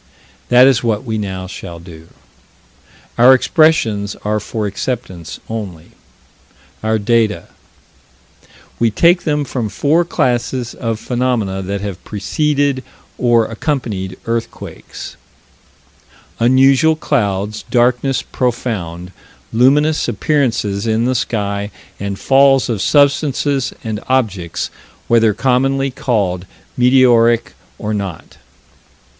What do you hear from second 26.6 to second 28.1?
meteoritic or